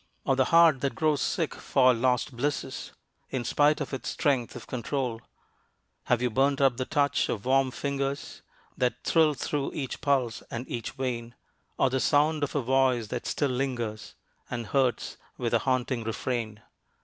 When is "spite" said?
3.45-3.79